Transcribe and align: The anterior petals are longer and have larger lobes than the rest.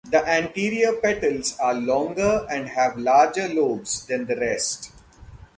The 0.09 0.25
anterior 0.27 0.93
petals 0.93 1.55
are 1.59 1.75
longer 1.75 2.47
and 2.49 2.69
have 2.69 2.97
larger 2.97 3.47
lobes 3.47 4.03
than 4.07 4.25
the 4.25 4.35
rest. 4.35 4.91